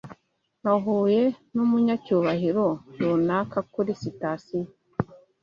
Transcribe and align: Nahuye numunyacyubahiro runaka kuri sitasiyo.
Nahuye 0.63 1.21
numunyacyubahiro 1.53 2.65
runaka 2.99 3.59
kuri 3.73 3.91
sitasiyo. 4.01 4.69